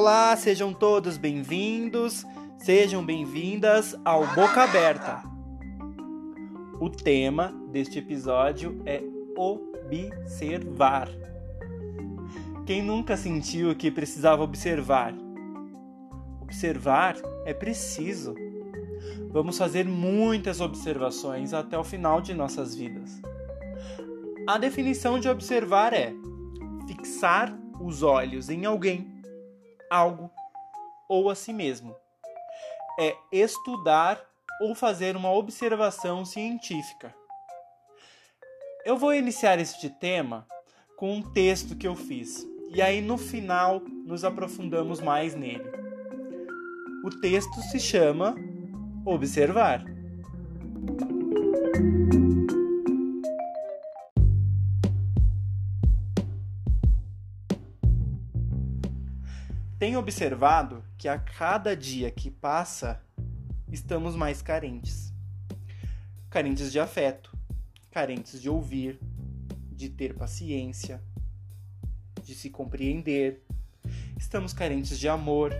[0.00, 2.24] Olá, sejam todos bem-vindos,
[2.56, 5.22] sejam bem-vindas ao Boca Aberta.
[6.80, 9.02] O tema deste episódio é
[9.36, 11.06] observar.
[12.64, 15.14] Quem nunca sentiu que precisava observar?
[16.40, 18.34] Observar é preciso.
[19.30, 23.20] Vamos fazer muitas observações até o final de nossas vidas.
[24.46, 26.14] A definição de observar é
[26.86, 29.19] fixar os olhos em alguém
[29.90, 30.30] algo
[31.08, 31.94] ou a si mesmo.
[32.98, 34.24] É estudar
[34.62, 37.14] ou fazer uma observação científica.
[38.84, 40.46] Eu vou iniciar este tema
[40.96, 45.64] com um texto que eu fiz e aí no final nos aprofundamos mais nele.
[47.04, 48.36] O texto se chama
[49.04, 49.82] Observar.
[59.90, 63.02] Tenho observado que a cada dia que passa,
[63.72, 65.12] estamos mais carentes.
[66.30, 67.36] Carentes de afeto,
[67.90, 69.00] carentes de ouvir,
[69.72, 71.02] de ter paciência,
[72.22, 73.42] de se compreender.
[74.16, 75.52] Estamos carentes de amor,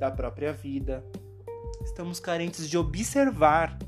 [0.00, 1.04] da própria vida.
[1.84, 3.78] Estamos carentes de observar.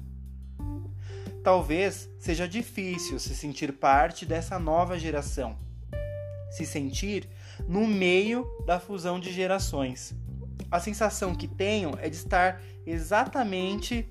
[1.42, 5.58] Talvez seja difícil se sentir parte dessa nova geração.
[6.52, 7.28] Se sentir
[7.68, 10.14] no meio da fusão de gerações.
[10.70, 14.08] A sensação que tenho é de estar exatamente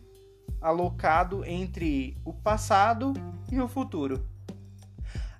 [0.61, 3.13] alocado entre o passado
[3.51, 4.25] e o futuro.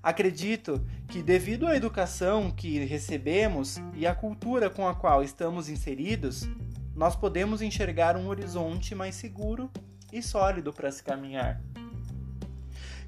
[0.02, 6.48] Acredito que, devido à educação que recebemos e à cultura com a qual estamos inseridos,
[6.96, 9.70] nós podemos enxergar um horizonte mais seguro
[10.14, 11.60] e sólido para se caminhar.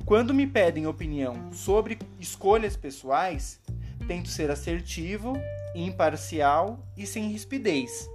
[0.05, 3.61] Quando me pedem opinião sobre escolhas pessoais,
[4.07, 5.33] tento ser assertivo,
[5.75, 8.09] imparcial e sem rispidez.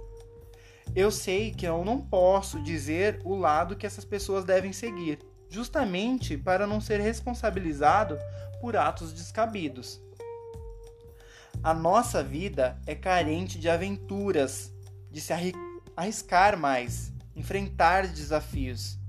[0.95, 6.37] Eu sei que eu não posso dizer o lado que essas pessoas devem seguir, justamente
[6.37, 8.17] para não ser responsabilizado
[8.61, 10.01] por atos descabidos.
[11.63, 14.71] A nossa vida é carente de aventuras,
[15.09, 15.33] de se
[15.95, 18.99] arriscar mais, enfrentar desafios.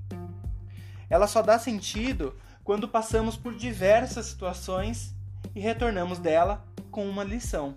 [1.10, 5.14] Ela só dá sentido quando passamos por diversas situações
[5.55, 7.75] e retornamos dela com uma lição.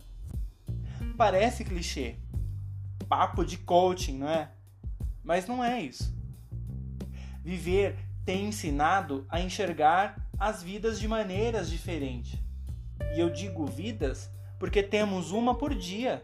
[1.17, 2.15] Parece clichê,
[3.09, 4.51] papo de coaching, não é?
[5.23, 6.15] Mas não é isso.
[7.43, 12.39] Viver tem ensinado a enxergar as vidas de maneiras diferentes.
[13.15, 14.29] E eu digo vidas
[14.59, 16.23] porque temos uma por dia.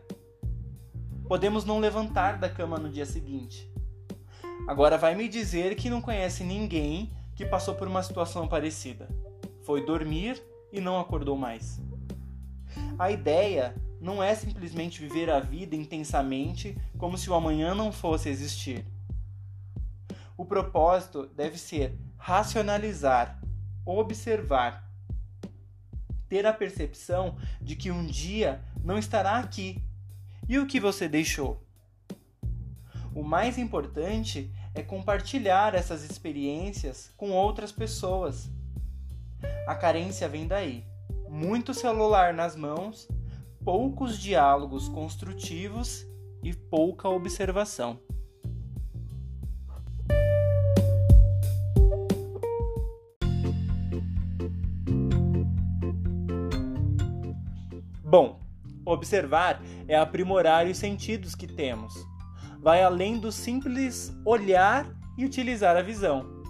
[1.27, 3.71] Podemos não levantar da cama no dia seguinte.
[4.67, 9.07] Agora vai me dizer que não conhece ninguém que passou por uma situação parecida.
[9.63, 10.41] Foi dormir
[10.73, 11.79] e não acordou mais.
[12.99, 18.27] A ideia não é simplesmente viver a vida intensamente como se o amanhã não fosse
[18.27, 18.85] existir.
[20.35, 23.39] O propósito deve ser racionalizar,
[23.85, 24.91] observar,
[26.27, 29.81] ter a percepção de que um dia não estará aqui
[30.49, 31.63] e o que você deixou.
[33.13, 38.49] O mais importante é compartilhar essas experiências com outras pessoas.
[39.67, 40.83] A carência vem daí
[41.33, 43.07] muito celular nas mãos,
[43.65, 46.05] poucos diálogos construtivos
[46.43, 47.99] e pouca observação.
[58.03, 58.39] Bom,
[58.85, 61.95] observar é aprimorar os sentidos que temos.
[62.59, 64.87] Vai além do simples olhar
[65.17, 66.43] e utilizar a visão.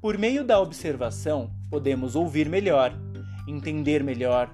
[0.00, 2.94] Por meio da observação, podemos ouvir melhor
[3.46, 4.50] entender melhor,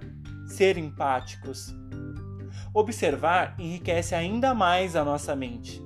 [0.47, 1.75] ser empáticos.
[2.73, 5.83] Observar enriquece ainda mais a nossa mente.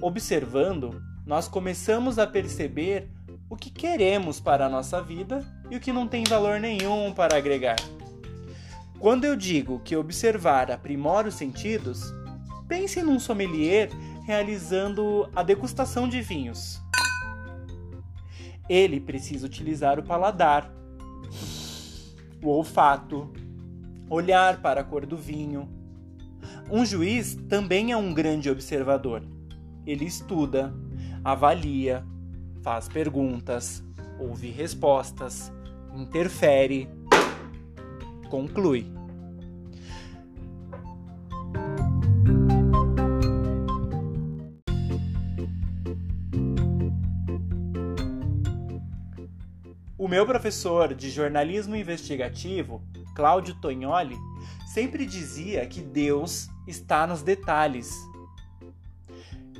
[0.00, 3.10] Observando, nós começamos a perceber
[3.48, 7.36] o que queremos para a nossa vida e o que não tem valor nenhum para
[7.36, 7.76] agregar.
[8.98, 12.12] Quando eu digo que observar aprimora os sentidos,
[12.68, 13.90] pense num sommelier
[14.26, 16.83] realizando a degustação de vinhos.
[18.68, 20.72] Ele precisa utilizar o paladar
[22.44, 23.32] o olfato,
[24.10, 25.68] olhar para a cor do vinho.
[26.70, 29.22] Um juiz também é um grande observador.
[29.86, 30.72] Ele estuda,
[31.24, 32.04] avalia,
[32.62, 33.82] faz perguntas,
[34.20, 35.50] ouve respostas,
[35.94, 36.88] interfere,
[38.28, 38.86] conclui.
[50.04, 52.82] O meu professor de jornalismo investigativo
[53.14, 54.18] Cláudio Tognoli,
[54.66, 57.90] sempre dizia que Deus está nos detalhes.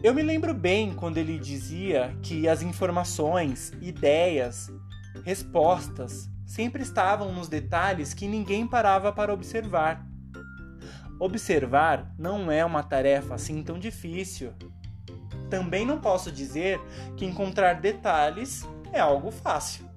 [0.02, 4.70] Eu me lembro bem quando ele dizia que as informações, ideias,
[5.24, 10.06] respostas sempre estavam nos detalhes que ninguém parava para observar.
[11.18, 14.52] Observar não é uma tarefa assim tão difícil.
[15.48, 16.78] Também não posso dizer
[17.16, 18.62] que encontrar detalhes
[18.92, 19.93] é algo fácil.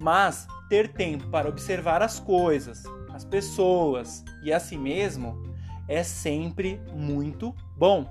[0.00, 2.82] Mas ter tempo para observar as coisas,
[3.12, 5.42] as pessoas e a si mesmo
[5.86, 8.10] é sempre muito bom.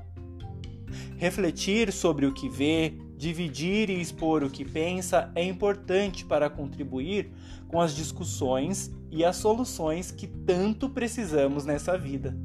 [1.17, 7.31] Refletir sobre o que vê, dividir e expor o que pensa é importante para contribuir
[7.67, 12.37] com as discussões e as soluções que tanto precisamos nessa vida.